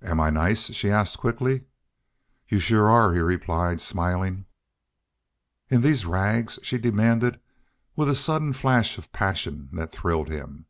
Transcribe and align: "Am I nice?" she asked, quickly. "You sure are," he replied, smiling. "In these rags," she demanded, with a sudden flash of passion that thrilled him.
"Am 0.00 0.18
I 0.18 0.30
nice?" 0.30 0.70
she 0.72 0.90
asked, 0.90 1.18
quickly. 1.18 1.64
"You 2.48 2.58
sure 2.58 2.88
are," 2.90 3.12
he 3.12 3.20
replied, 3.20 3.82
smiling. 3.82 4.46
"In 5.68 5.82
these 5.82 6.06
rags," 6.06 6.58
she 6.62 6.78
demanded, 6.78 7.38
with 7.94 8.08
a 8.08 8.14
sudden 8.14 8.54
flash 8.54 8.96
of 8.96 9.12
passion 9.12 9.68
that 9.72 9.92
thrilled 9.92 10.28
him. 10.30 10.64